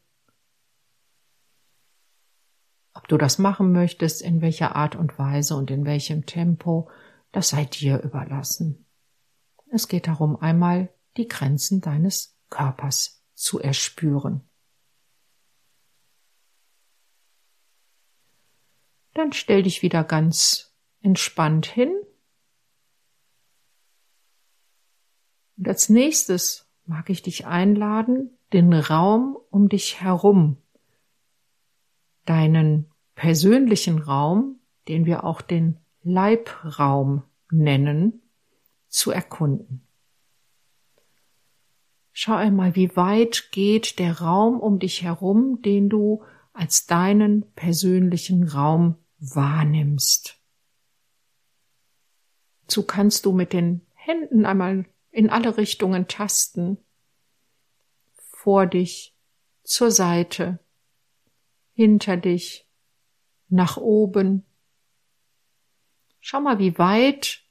ob 2.95 3.09
du 3.09 3.17
das 3.17 3.37
machen 3.37 3.71
möchtest, 3.71 4.21
in 4.23 4.41
welcher 4.41 4.75
Art 4.75 4.95
und 4.95 5.19
Weise 5.19 5.55
und 5.55 5.69
in 5.69 5.85
welchem 5.85 6.25
Tempo, 6.25 6.89
das 7.31 7.49
sei 7.49 7.65
dir 7.65 8.01
überlassen. 8.01 8.87
Es 9.69 9.87
geht 9.87 10.07
darum, 10.07 10.37
einmal 10.37 10.89
die 11.17 11.27
Grenzen 11.27 11.81
deines 11.81 12.34
Körpers 12.55 13.21
zu 13.33 13.59
erspüren. 13.59 14.47
Dann 19.13 19.33
stell 19.33 19.63
dich 19.63 19.81
wieder 19.81 20.05
ganz 20.05 20.73
entspannt 21.01 21.65
hin. 21.65 21.93
Und 25.57 25.67
als 25.67 25.89
nächstes 25.89 26.69
mag 26.85 27.09
ich 27.09 27.21
dich 27.21 27.45
einladen, 27.45 28.37
den 28.53 28.71
Raum 28.71 29.37
um 29.49 29.67
dich 29.67 29.99
herum 29.99 30.61
deinen 32.25 32.89
persönlichen 33.15 33.99
Raum, 33.99 34.59
den 34.87 35.05
wir 35.05 35.23
auch 35.25 35.41
den 35.41 35.77
Leibraum 36.03 37.23
nennen, 37.51 38.21
zu 38.87 39.11
erkunden. 39.11 39.84
Schau 42.17 42.35
einmal, 42.35 42.75
wie 42.77 42.95
weit 42.95 43.49
geht 43.51 43.99
der 43.99 44.21
Raum 44.21 44.61
um 44.61 44.79
dich 44.79 45.01
herum, 45.01 45.61
den 45.61 45.89
du 45.89 46.23
als 46.53 46.85
deinen 46.85 47.51
persönlichen 47.55 48.47
Raum 48.47 48.95
wahrnimmst. 49.19 50.39
So 52.69 52.83
kannst 52.83 53.25
du 53.25 53.33
mit 53.33 53.51
den 53.51 53.81
Händen 53.95 54.45
einmal 54.45 54.85
in 55.11 55.29
alle 55.29 55.57
Richtungen 55.57 56.07
tasten, 56.07 56.77
vor 58.13 58.65
dich, 58.65 59.13
zur 59.65 59.91
Seite, 59.91 60.59
hinter 61.73 62.15
dich, 62.15 62.65
nach 63.49 63.75
oben. 63.75 64.45
Schau 66.21 66.39
mal, 66.39 66.59
wie 66.59 66.77
weit 66.77 67.41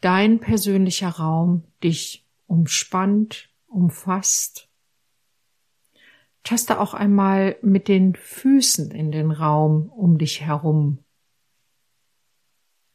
dein 0.00 0.38
persönlicher 0.38 1.08
Raum 1.08 1.64
dich 1.82 2.24
umspannt, 2.46 3.47
umfasst. 3.68 4.68
Taste 6.42 6.80
auch 6.80 6.94
einmal 6.94 7.56
mit 7.62 7.88
den 7.88 8.14
Füßen 8.14 8.90
in 8.90 9.12
den 9.12 9.30
Raum 9.30 9.88
um 9.90 10.18
dich 10.18 10.40
herum. 10.40 11.04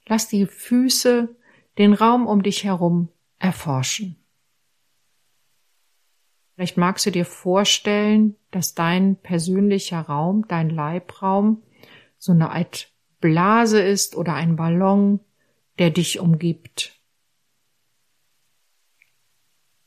Lass 0.06 0.28
die 0.28 0.46
Füße 0.46 1.36
den 1.78 1.94
Raum 1.94 2.28
um 2.28 2.44
dich 2.44 2.64
herum 2.64 3.10
erforschen. 3.40 4.18
Vielleicht 6.56 6.78
magst 6.78 7.06
du 7.06 7.12
dir 7.12 7.26
vorstellen, 7.26 8.36
dass 8.52 8.76
dein 8.76 9.16
persönlicher 9.18 10.02
Raum, 10.02 10.48
dein 10.48 10.70
Leibraum, 10.70 11.64
so 12.18 12.32
eine 12.32 12.52
Art 12.52 12.92
Blase 13.20 13.82
ist 13.82 14.16
oder 14.16 14.36
ein 14.36 14.56
Ballon, 14.56 15.20
der 15.80 15.90
dich 15.90 16.20
umgibt. 16.20 17.00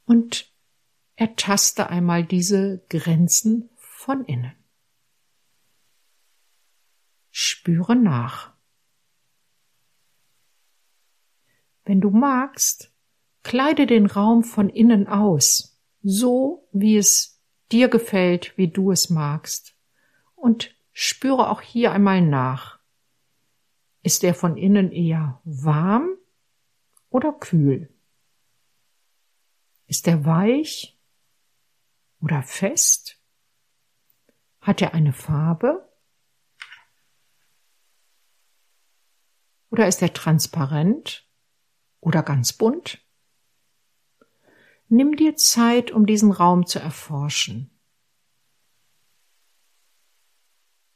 Und 0.07 0.52
ertaste 1.17 1.91
einmal 1.91 2.25
diese 2.25 2.85
Grenzen 2.89 3.71
von 3.77 4.25
innen. 4.25 4.55
Spüre 7.31 7.97
nach. 7.97 8.53
Wenn 11.85 12.01
du 12.01 12.11
magst, 12.11 12.93
kleide 13.43 13.87
den 13.87 14.07
Raum 14.07 14.45
von 14.45 14.69
innen 14.69 15.07
aus 15.07 15.77
so 16.09 16.69
wie 16.73 16.97
es 16.97 17.43
dir 17.73 17.89
gefällt, 17.89 18.57
wie 18.57 18.69
du 18.69 18.93
es 18.93 19.11
magst. 19.11 19.77
Und 20.37 20.75
spüre 20.93 21.51
auch 21.51 21.61
hier 21.61 21.91
einmal 21.91 22.23
nach. 22.23 22.79
Ist 24.03 24.23
er 24.23 24.35
von 24.35 24.57
innen 24.57 24.93
eher 24.93 25.41
warm 25.45 26.17
oder 27.11 27.33
kühl? 27.33 27.93
Ist 29.89 30.07
er 30.07 30.25
weich 30.25 30.96
oder 32.21 32.43
fest? 32.43 33.21
Hat 34.61 34.83
er 34.83 34.95
eine 34.95 35.13
Farbe? 35.13 35.89
Oder 39.71 39.89
ist 39.89 40.03
er 40.03 40.13
transparent 40.13 41.29
oder 42.01 42.23
ganz 42.23 42.53
bunt? 42.53 43.05
Nimm 44.89 45.17
dir 45.17 45.37
Zeit, 45.37 45.91
um 45.91 46.07
diesen 46.07 46.31
Raum 46.31 46.67
zu 46.67 46.79
erforschen. 46.79 47.71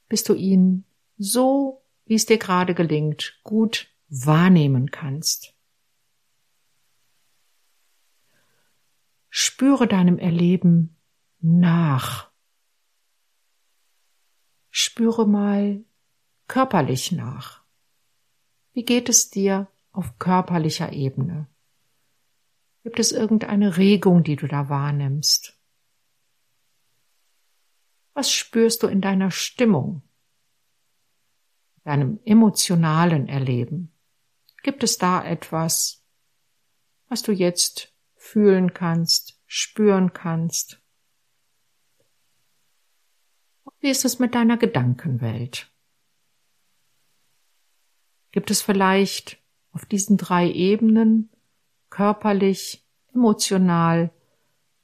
Bis 0.08 0.24
du 0.24 0.34
ihn 0.34 0.84
so, 1.18 1.84
wie 2.04 2.14
es 2.14 2.26
dir 2.26 2.38
gerade 2.38 2.74
gelingt, 2.74 3.40
gut 3.44 3.88
wahrnehmen 4.08 4.90
kannst. 4.90 5.54
Spüre 9.28 9.86
deinem 9.86 10.18
Erleben 10.18 10.99
nach. 11.40 12.30
Spüre 14.70 15.26
mal 15.26 15.84
körperlich 16.46 17.12
nach. 17.12 17.62
Wie 18.72 18.84
geht 18.84 19.08
es 19.08 19.30
dir 19.30 19.68
auf 19.92 20.18
körperlicher 20.18 20.92
Ebene? 20.92 21.48
Gibt 22.82 22.98
es 22.98 23.12
irgendeine 23.12 23.76
Regung, 23.76 24.22
die 24.22 24.36
du 24.36 24.46
da 24.46 24.68
wahrnimmst? 24.68 25.58
Was 28.14 28.32
spürst 28.32 28.82
du 28.82 28.86
in 28.86 29.00
deiner 29.00 29.30
Stimmung, 29.30 30.02
deinem 31.84 32.20
emotionalen 32.24 33.28
Erleben? 33.28 33.92
Gibt 34.62 34.82
es 34.82 34.98
da 34.98 35.24
etwas, 35.24 36.04
was 37.08 37.22
du 37.22 37.32
jetzt 37.32 37.94
fühlen 38.14 38.74
kannst, 38.74 39.40
spüren 39.46 40.12
kannst? 40.12 40.79
Wie 43.80 43.88
ist 43.88 44.04
es 44.04 44.18
mit 44.18 44.34
deiner 44.34 44.58
Gedankenwelt? 44.58 45.70
Gibt 48.30 48.50
es 48.50 48.60
vielleicht 48.60 49.38
auf 49.72 49.86
diesen 49.86 50.18
drei 50.18 50.50
Ebenen 50.50 51.30
körperlich, 51.88 52.86
emotional 53.14 54.10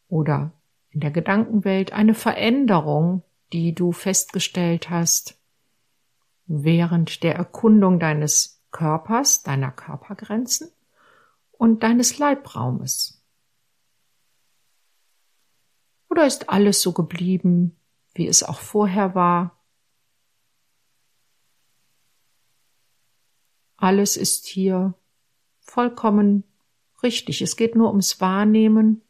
oder 0.09 0.53
in 0.91 1.01
der 1.01 1.11
Gedankenwelt 1.11 1.93
eine 1.93 2.15
Veränderung, 2.15 3.23
die 3.53 3.75
du 3.75 3.93
festgestellt 3.93 4.89
hast 4.91 5.39
während 6.47 7.23
der 7.23 7.35
Erkundung 7.35 8.01
deines 8.01 8.65
Körpers, 8.71 9.43
deiner 9.43 9.73
Körpergrenzen 9.73 10.71
und 11.53 11.83
deines 11.83 12.19
Leibraumes? 12.19 13.23
Oder 16.09 16.27
ist 16.27 16.49
alles 16.49 16.81
so 16.81 16.93
geblieben, 16.93 17.77
wie 18.17 18.27
es 18.27 18.43
auch 18.43 18.61
vorher 18.61 19.15
war? 19.15 19.63
Alles 23.77 24.17
ist 24.17 24.47
hier 24.47 24.95
vollkommen 25.61 26.45
richtig. 27.03 27.43
Es 27.43 27.57
geht 27.57 27.75
nur 27.75 27.89
ums 27.89 28.21
Wahrnehmen. 28.21 29.03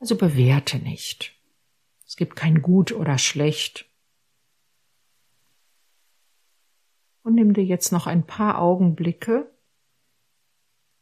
Also 0.00 0.16
bewerte 0.16 0.78
nicht. 0.78 1.34
Es 2.06 2.16
gibt 2.16 2.36
kein 2.36 2.60
Gut 2.60 2.92
oder 2.92 3.18
Schlecht. 3.18 3.88
Und 7.22 7.34
nimm 7.34 7.54
dir 7.54 7.64
jetzt 7.64 7.90
noch 7.90 8.06
ein 8.06 8.26
paar 8.26 8.60
Augenblicke, 8.60 9.50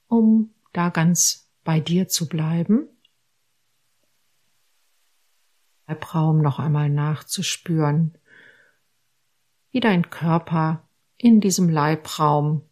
um 0.06 0.54
da 0.72 0.90
ganz 0.90 1.50
bei 1.64 1.80
dir 1.80 2.08
zu 2.08 2.28
bleiben. 2.28 2.88
Leibraum 5.86 6.40
noch 6.40 6.58
einmal 6.58 6.88
nachzuspüren, 6.88 8.16
wie 9.70 9.80
dein 9.80 10.10
Körper 10.10 10.88
in 11.16 11.40
diesem 11.40 11.68
Leibraum 11.68 12.68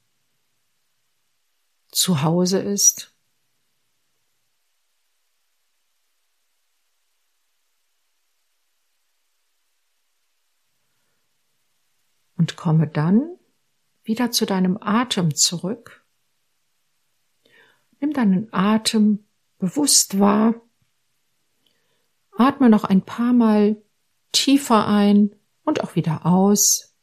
zu 1.88 2.22
Hause 2.22 2.60
ist. 2.60 3.14
Und 12.36 12.56
komme 12.56 12.88
dann 12.88 13.36
wieder 14.02 14.30
zu 14.30 14.46
deinem 14.46 14.78
Atem 14.80 15.34
zurück. 15.34 16.04
Nimm 18.00 18.14
deinen 18.14 18.52
Atem 18.52 19.26
bewusst 19.58 20.18
wahr. 20.18 20.54
Atme 22.40 22.70
noch 22.70 22.84
ein 22.84 23.02
paar 23.02 23.34
Mal 23.34 23.82
tiefer 24.32 24.86
ein 24.86 25.36
und 25.62 25.84
auch 25.84 25.94
wieder 25.94 26.24
aus. 26.24 26.96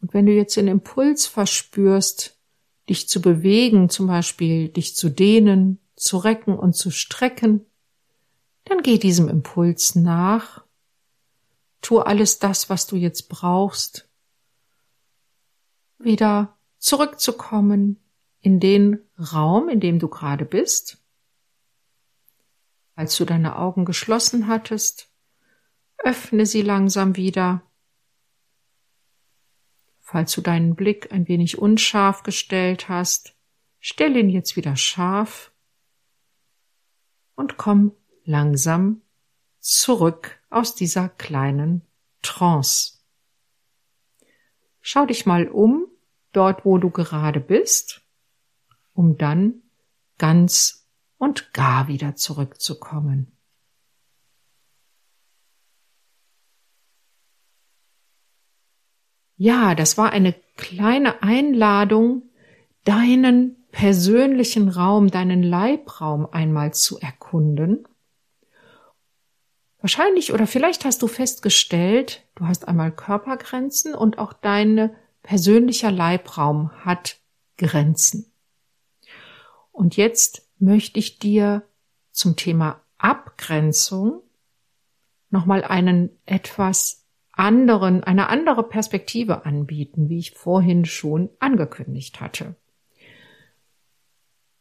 Und 0.00 0.12
wenn 0.12 0.26
du 0.26 0.32
jetzt 0.32 0.56
den 0.56 0.66
Impuls 0.66 1.26
verspürst, 1.26 2.36
dich 2.88 3.08
zu 3.08 3.22
bewegen, 3.22 3.88
zum 3.88 4.08
Beispiel 4.08 4.68
dich 4.68 4.96
zu 4.96 5.08
dehnen, 5.08 5.78
zu 5.94 6.18
recken 6.18 6.58
und 6.58 6.74
zu 6.74 6.90
strecken, 6.90 7.64
dann 8.64 8.82
geh 8.82 8.98
diesem 8.98 9.28
Impuls 9.28 9.94
nach. 9.94 10.64
Tu 11.80 12.00
alles 12.00 12.40
das, 12.40 12.68
was 12.68 12.88
du 12.88 12.96
jetzt 12.96 13.28
brauchst, 13.28 14.08
wieder 15.98 16.58
zurückzukommen 16.78 18.02
in 18.40 18.58
den 18.58 18.98
Raum, 19.16 19.68
in 19.68 19.78
dem 19.78 20.00
du 20.00 20.08
gerade 20.08 20.44
bist. 20.44 21.03
Als 22.94 23.16
du 23.16 23.24
deine 23.24 23.56
Augen 23.56 23.84
geschlossen 23.84 24.46
hattest, 24.46 25.10
öffne 25.98 26.46
sie 26.46 26.62
langsam 26.62 27.16
wieder 27.16 27.62
Falls 30.06 30.32
du 30.32 30.42
deinen 30.42 30.76
Blick 30.76 31.10
ein 31.12 31.28
wenig 31.28 31.58
unscharf 31.58 32.22
gestellt 32.22 32.90
hast, 32.90 33.34
stell 33.80 34.14
ihn 34.16 34.28
jetzt 34.28 34.54
wieder 34.54 34.76
scharf 34.76 35.50
und 37.34 37.56
komm 37.56 37.92
langsam 38.24 39.00
zurück 39.60 40.38
aus 40.50 40.74
dieser 40.74 41.08
kleinen 41.08 41.82
Trance. 42.20 42.98
schau 44.82 45.06
dich 45.06 45.24
mal 45.24 45.48
um, 45.48 45.88
dort 46.32 46.66
wo 46.66 46.76
du 46.76 46.90
gerade 46.90 47.40
bist, 47.40 48.02
um 48.92 49.16
dann 49.16 49.62
ganz 50.18 50.83
und 51.18 51.52
gar 51.52 51.88
wieder 51.88 52.16
zurückzukommen. 52.16 53.34
Ja, 59.36 59.74
das 59.74 59.98
war 59.98 60.10
eine 60.10 60.34
kleine 60.56 61.22
Einladung, 61.22 62.22
deinen 62.84 63.56
persönlichen 63.72 64.68
Raum, 64.68 65.10
deinen 65.10 65.42
Leibraum 65.42 66.28
einmal 66.30 66.72
zu 66.72 67.00
erkunden. 67.00 67.88
Wahrscheinlich 69.80 70.32
oder 70.32 70.46
vielleicht 70.46 70.84
hast 70.84 71.02
du 71.02 71.08
festgestellt, 71.08 72.22
du 72.36 72.46
hast 72.46 72.68
einmal 72.68 72.92
Körpergrenzen 72.92 73.94
und 73.94 74.18
auch 74.18 74.32
dein 74.32 74.94
persönlicher 75.22 75.90
Leibraum 75.90 76.70
hat 76.84 77.18
Grenzen. 77.58 78.32
Und 79.72 79.96
jetzt 79.96 80.43
möchte 80.64 80.98
ich 80.98 81.18
dir 81.18 81.62
zum 82.10 82.36
Thema 82.36 82.80
Abgrenzung 82.98 84.22
nochmal 85.30 85.64
einen 85.64 86.10
etwas 86.26 87.04
anderen, 87.32 88.04
eine 88.04 88.28
andere 88.28 88.62
Perspektive 88.62 89.44
anbieten, 89.44 90.08
wie 90.08 90.18
ich 90.18 90.32
vorhin 90.32 90.84
schon 90.84 91.30
angekündigt 91.40 92.20
hatte. 92.20 92.54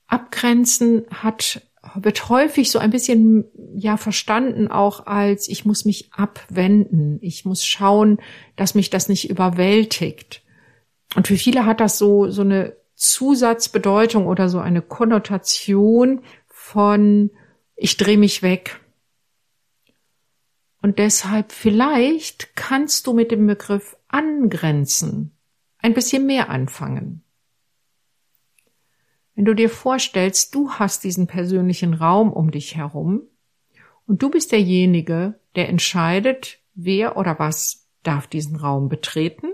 Abgrenzen 0.08 1.06
hat, 1.10 1.62
wird 1.96 2.30
häufig 2.30 2.72
so 2.72 2.80
ein 2.80 2.92
bisschen, 2.92 3.46
ja, 3.76 3.98
verstanden 3.98 4.68
auch 4.68 5.06
als, 5.06 5.48
ich 5.48 5.66
muss 5.66 5.86
mich 5.86 6.12
abwenden. 6.14 7.20
Ich 7.22 7.46
muss 7.46 7.66
schauen, 7.66 8.20
dass 8.56 8.76
mich 8.76 8.90
das 8.90 9.10
nicht 9.10 9.30
überwältigt. 9.30 10.42
Und 11.16 11.28
für 11.28 11.38
viele 11.38 11.66
hat 11.66 11.80
das 11.80 11.98
so, 11.98 12.30
so 12.30 12.42
eine 12.42 12.76
Zusatzbedeutung 13.04 14.28
oder 14.28 14.50
so 14.50 14.60
eine 14.60 14.82
Konnotation 14.82 16.22
von, 16.48 17.32
ich 17.76 17.98
drehe 17.98 18.18
mich 18.18 18.42
weg. 18.42 18.80
Und 20.82 21.00
deshalb 21.00 21.52
vielleicht 21.52 22.56
kannst 22.56 23.08
du 23.08 23.14
mit 23.14 23.32
dem 23.32 23.48
Begriff 23.48 23.96
angrenzen 24.08 25.34
ein 25.84 25.94
bisschen 25.94 26.26
mehr 26.26 26.50
anfangen. 26.50 27.24
Wenn 29.36 29.46
du 29.46 29.54
dir 29.54 29.70
vorstellst, 29.70 30.56
du 30.56 30.72
hast 30.72 31.04
diesen 31.04 31.28
persönlichen 31.28 31.94
Raum 31.94 32.32
um 32.32 32.52
dich 32.52 32.76
herum 32.76 33.24
und 34.08 34.24
du 34.24 34.30
bist 34.30 34.52
derjenige, 34.52 35.40
der 35.56 35.70
entscheidet, 35.70 36.60
wer 36.74 37.18
oder 37.18 37.38
was 37.38 37.90
darf 38.02 38.28
diesen 38.28 38.56
Raum 38.56 38.90
betreten. 38.90 39.48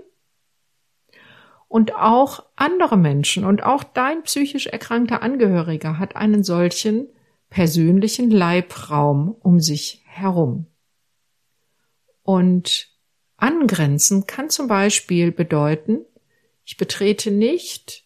Und 1.70 1.94
auch 1.94 2.46
andere 2.56 2.96
Menschen 2.96 3.44
und 3.44 3.62
auch 3.62 3.84
dein 3.84 4.24
psychisch 4.24 4.66
erkrankter 4.66 5.22
Angehöriger 5.22 6.00
hat 6.00 6.16
einen 6.16 6.42
solchen 6.42 7.06
persönlichen 7.48 8.28
Leibraum 8.28 9.36
um 9.38 9.60
sich 9.60 10.02
herum. 10.04 10.66
Und 12.24 12.88
angrenzen 13.36 14.26
kann 14.26 14.50
zum 14.50 14.66
Beispiel 14.66 15.30
bedeuten, 15.30 16.04
ich 16.64 16.76
betrete 16.76 17.30
nicht 17.30 18.04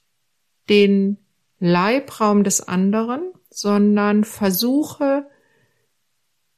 den 0.68 1.16
Leibraum 1.59 2.44
des 2.44 2.68
anderen, 2.68 3.33
sondern 3.48 4.24
versuche 4.24 5.27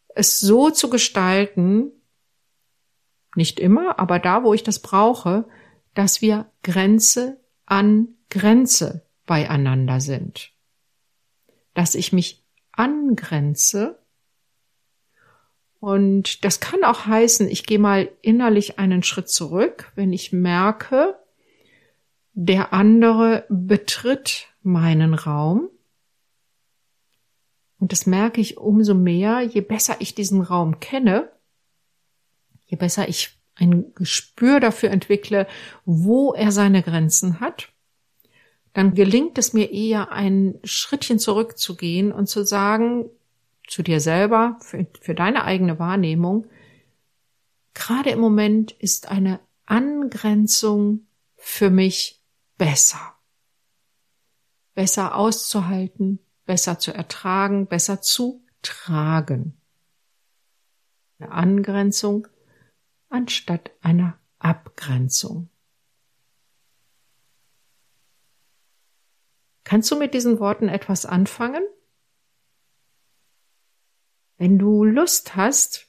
es 0.08 0.40
so 0.40 0.70
zu 0.70 0.90
gestalten, 0.90 1.92
nicht 3.36 3.60
immer, 3.60 4.00
aber 4.00 4.18
da, 4.18 4.42
wo 4.42 4.54
ich 4.54 4.64
das 4.64 4.80
brauche, 4.80 5.46
dass 5.96 6.20
wir 6.20 6.52
Grenze 6.62 7.40
an 7.64 8.08
Grenze 8.28 9.06
beieinander 9.24 10.00
sind. 10.00 10.52
Dass 11.72 11.94
ich 11.94 12.12
mich 12.12 12.44
angrenze 12.72 13.98
und 15.80 16.44
das 16.44 16.60
kann 16.60 16.84
auch 16.84 17.06
heißen, 17.06 17.48
ich 17.48 17.64
gehe 17.64 17.78
mal 17.78 18.10
innerlich 18.20 18.78
einen 18.78 19.02
Schritt 19.02 19.28
zurück, 19.28 19.92
wenn 19.94 20.12
ich 20.12 20.32
merke, 20.32 21.16
der 22.32 22.72
andere 22.72 23.46
betritt 23.48 24.48
meinen 24.62 25.14
Raum. 25.14 25.70
Und 27.78 27.92
das 27.92 28.04
merke 28.04 28.40
ich 28.40 28.58
umso 28.58 28.94
mehr, 28.94 29.42
je 29.42 29.60
besser 29.60 29.96
ich 30.00 30.14
diesen 30.14 30.42
Raum 30.42 30.80
kenne, 30.80 31.30
je 32.66 32.76
besser 32.76 33.08
ich 33.08 33.35
ein 33.56 33.94
Gespür 33.94 34.60
dafür 34.60 34.90
entwickle, 34.90 35.46
wo 35.84 36.32
er 36.32 36.52
seine 36.52 36.82
Grenzen 36.82 37.40
hat, 37.40 37.72
dann 38.72 38.94
gelingt 38.94 39.38
es 39.38 39.54
mir 39.54 39.72
eher, 39.72 40.12
ein 40.12 40.58
Schrittchen 40.62 41.18
zurückzugehen 41.18 42.12
und 42.12 42.28
zu 42.28 42.44
sagen, 42.44 43.08
zu 43.66 43.82
dir 43.82 44.00
selber, 44.00 44.58
für, 44.60 44.86
für 45.00 45.14
deine 45.14 45.44
eigene 45.44 45.78
Wahrnehmung, 45.78 46.46
gerade 47.74 48.10
im 48.10 48.20
Moment 48.20 48.72
ist 48.72 49.10
eine 49.10 49.40
Angrenzung 49.64 51.06
für 51.36 51.70
mich 51.70 52.22
besser. 52.58 53.14
Besser 54.74 55.16
auszuhalten, 55.16 56.18
besser 56.44 56.78
zu 56.78 56.92
ertragen, 56.92 57.66
besser 57.66 58.02
zu 58.02 58.44
tragen. 58.60 59.58
Eine 61.18 61.32
Angrenzung 61.32 62.28
anstatt 63.08 63.70
einer 63.80 64.18
Abgrenzung. 64.38 65.48
Kannst 69.64 69.90
du 69.90 69.98
mit 69.98 70.14
diesen 70.14 70.38
Worten 70.38 70.68
etwas 70.68 71.06
anfangen? 71.06 71.62
Wenn 74.38 74.58
du 74.58 74.84
Lust 74.84 75.34
hast, 75.34 75.88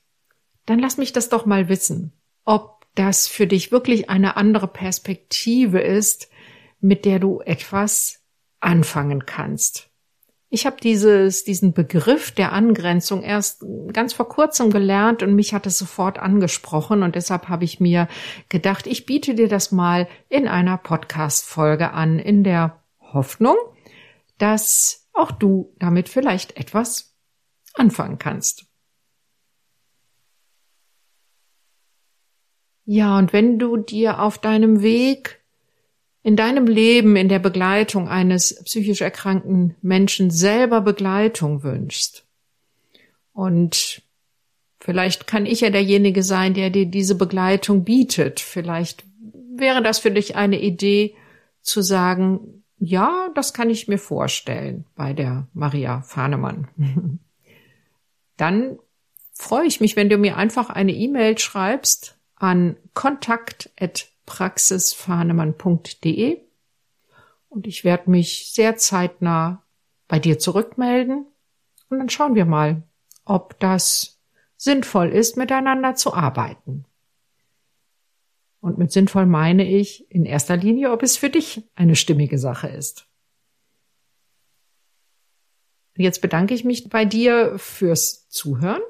dann 0.65 0.79
lass 0.79 0.97
mich 0.97 1.13
das 1.13 1.29
doch 1.29 1.45
mal 1.45 1.69
wissen, 1.69 2.13
ob 2.43 2.87
das 2.95 3.27
für 3.27 3.45
dich 3.45 3.71
wirklich 3.71 4.09
eine 4.09 4.35
andere 4.35 4.67
Perspektive 4.67 5.79
ist, 5.79 6.29
mit 6.79 7.05
der 7.05 7.19
du 7.19 7.41
etwas 7.41 8.23
anfangen 8.59 9.25
kannst. 9.25 9.91
Ich 10.49 10.65
habe 10.65 10.77
dieses, 10.81 11.43
diesen 11.43 11.73
Begriff 11.73 12.31
der 12.31 12.53
Angrenzung 12.53 13.21
erst 13.21 13.65
ganz 13.91 14.13
vor 14.13 14.29
kurzem 14.29 14.71
gelernt 14.71 15.21
und 15.21 15.35
mich 15.35 15.53
hat 15.53 15.67
es 15.67 15.77
sofort 15.77 16.19
angesprochen 16.19 17.03
und 17.03 17.15
deshalb 17.15 17.49
habe 17.49 17.65
ich 17.65 17.81
mir 17.81 18.07
gedacht, 18.47 18.87
ich 18.87 19.05
biete 19.05 19.35
dir 19.35 19.49
das 19.49 19.73
mal 19.73 20.07
in 20.29 20.47
einer 20.47 20.77
Podcast-Folge 20.77 21.91
an, 21.91 22.17
in 22.17 22.45
der 22.45 22.81
Hoffnung, 22.99 23.57
dass 24.37 25.09
auch 25.11 25.31
du 25.31 25.73
damit 25.79 26.07
vielleicht 26.07 26.55
etwas 26.55 27.17
anfangen 27.73 28.17
kannst. 28.17 28.67
Ja, 32.85 33.17
und 33.17 33.33
wenn 33.33 33.59
du 33.59 33.75
dir 33.75 34.21
auf 34.21 34.37
deinem 34.37 34.81
Weg 34.81 35.43
in 36.27 36.35
deinem 36.35 36.67
Leben, 36.67 37.15
in 37.15 37.29
der 37.29 37.39
Begleitung 37.39 38.09
eines 38.09 38.61
psychisch 38.65 38.99
erkrankten 38.99 39.75
Menschen 39.81 40.29
selber 40.29 40.81
Begleitung 40.81 41.63
wünschst, 41.63 42.27
und 43.37 44.01
vielleicht 44.79 45.27
kann 45.27 45.45
ich 45.45 45.61
ja 45.61 45.69
derjenige 45.69 46.23
sein, 46.23 46.55
der 46.55 46.71
dir 46.71 46.87
diese 46.87 47.13
Begleitung 47.13 47.83
bietet, 47.83 48.39
vielleicht 48.39 49.05
wäre 49.55 49.83
das 49.83 49.99
für 49.99 50.09
dich 50.09 50.35
eine 50.35 50.59
Idee 50.59 51.15
zu 51.61 51.83
sagen, 51.83 52.63
ja, 52.79 53.29
das 53.35 53.53
kann 53.53 53.69
ich 53.69 53.87
mir 53.87 53.99
vorstellen 53.99 54.85
bei 54.95 55.13
der 55.13 55.47
Maria 55.53 56.01
Fahnemann. 56.01 56.67
dann 58.37 58.79
freue 59.33 59.67
ich 59.67 59.79
mich, 59.79 59.95
wenn 59.95 60.09
du 60.09 60.17
mir 60.17 60.35
einfach 60.35 60.71
eine 60.71 60.93
E-Mail 60.93 61.37
schreibst 61.37 62.17
an 62.35 62.75
kontakt.praxisfahnemann.de 64.27 66.41
und 67.49 67.65
ich 67.65 67.83
werde 67.83 68.11
mich 68.11 68.51
sehr 68.53 68.77
zeitnah 68.77 69.63
bei 70.07 70.19
dir 70.19 70.37
zurückmelden 70.37 71.25
und 71.89 71.97
dann 71.97 72.09
schauen 72.09 72.35
wir 72.35 72.45
mal, 72.45 72.83
ob 73.25 73.59
das 73.59 74.21
sinnvoll 74.57 75.09
ist, 75.09 75.35
miteinander 75.37 75.95
zu 75.95 76.13
arbeiten. 76.13 76.85
Und 78.59 78.77
mit 78.77 78.91
sinnvoll 78.91 79.25
meine 79.25 79.65
ich 79.65 80.11
in 80.11 80.25
erster 80.25 80.57
Linie, 80.57 80.91
ob 80.91 81.01
es 81.03 81.15
für 81.15 81.29
dich 81.29 81.63
eine 81.75 81.95
stimmige 81.95 82.37
Sache 82.37 82.67
ist. 82.67 83.07
Jetzt 85.95 86.19
bedanke 86.21 86.53
ich 86.53 86.65
mich 86.65 86.89
bei 86.89 87.05
dir 87.05 87.57
fürs 87.57 88.27
Zuhören. 88.29 88.81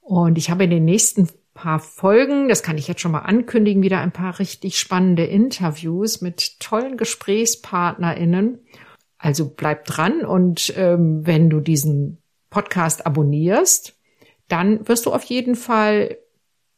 Und 0.00 0.36
ich 0.38 0.50
habe 0.50 0.64
in 0.64 0.70
den 0.70 0.84
nächsten 0.84 1.28
paar 1.54 1.80
Folgen, 1.80 2.48
das 2.48 2.62
kann 2.62 2.78
ich 2.78 2.88
jetzt 2.88 3.00
schon 3.00 3.12
mal 3.12 3.20
ankündigen, 3.20 3.82
wieder 3.82 4.00
ein 4.00 4.12
paar 4.12 4.38
richtig 4.38 4.78
spannende 4.78 5.24
Interviews 5.24 6.20
mit 6.20 6.60
tollen 6.60 6.96
GesprächspartnerInnen. 6.96 8.60
Also 9.18 9.48
bleib 9.48 9.84
dran 9.84 10.24
und 10.24 10.72
ähm, 10.76 11.26
wenn 11.26 11.50
du 11.50 11.60
diesen 11.60 12.18
Podcast 12.50 13.06
abonnierst, 13.06 13.96
dann 14.48 14.86
wirst 14.88 15.06
du 15.06 15.12
auf 15.12 15.24
jeden 15.24 15.54
Fall 15.54 16.18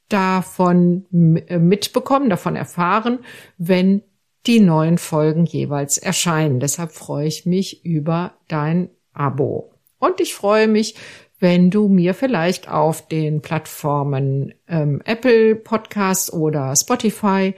davon 0.09 1.07
äh, 1.49 1.59
mitbekommen, 1.59 2.31
davon 2.31 2.57
erfahren, 2.57 3.21
wenn 3.57 4.03
die 4.47 4.61
neuen 4.61 4.99
Folgen 4.99 5.47
jeweils 5.47 5.97
erscheinen. 5.97 6.61
Deshalb 6.61 6.93
freue 6.93 7.27
ich 7.27 7.47
mich 7.47 7.85
über 7.85 8.35
dein 8.49 8.91
Abo. 9.13 9.73
Und 9.99 10.21
ich 10.21 10.35
freue 10.35 10.69
mich, 10.69 10.97
wenn 11.39 11.71
du 11.71 11.89
mir 11.89 12.15
vielleicht 12.15 12.69
auf 12.69 13.09
den 13.09 13.43
Plattformen 13.43 14.55
ähm, 14.69 15.03
Apple 15.05 15.57
Podcasts 15.57 16.33
oder 16.33 16.75
Spotify 16.77 17.55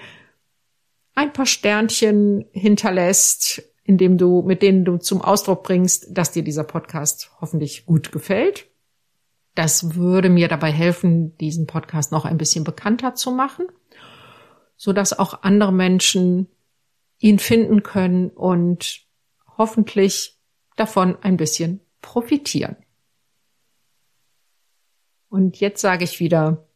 ein 1.14 1.32
paar 1.32 1.46
Sternchen 1.46 2.46
hinterlässt, 2.52 3.62
indem 3.84 4.18
du, 4.18 4.42
mit 4.42 4.62
denen 4.62 4.84
du 4.84 4.98
zum 4.98 5.22
Ausdruck 5.22 5.62
bringst, 5.62 6.08
dass 6.10 6.32
dir 6.32 6.42
dieser 6.42 6.64
Podcast 6.64 7.30
hoffentlich 7.40 7.86
gut 7.86 8.12
gefällt. 8.12 8.66
Das 9.54 9.94
würde 9.94 10.28
mir 10.28 10.48
dabei 10.48 10.70
helfen, 10.70 11.36
diesen 11.38 11.66
Podcast 11.66 12.12
noch 12.12 12.24
ein 12.24 12.36
bisschen 12.36 12.64
bekannter 12.64 13.14
zu 13.14 13.30
machen, 13.30 13.66
so 14.76 14.92
dass 14.92 15.18
auch 15.18 15.42
andere 15.42 15.72
Menschen 15.72 16.48
ihn 17.18 17.38
finden 17.38 17.82
können 17.82 18.28
und 18.28 19.06
hoffentlich 19.56 20.38
davon 20.76 21.16
ein 21.22 21.38
bisschen 21.38 21.80
profitieren. 22.02 22.76
Und 25.36 25.60
jetzt 25.60 25.82
sage 25.82 26.04
ich 26.04 26.18
wieder 26.18 26.66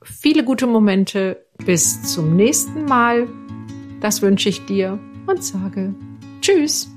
viele 0.00 0.44
gute 0.44 0.68
Momente. 0.68 1.44
Bis 1.66 2.00
zum 2.14 2.36
nächsten 2.36 2.84
Mal. 2.84 3.26
Das 4.00 4.22
wünsche 4.22 4.48
ich 4.48 4.64
dir 4.66 5.00
und 5.26 5.42
sage 5.42 5.92
Tschüss. 6.40 6.88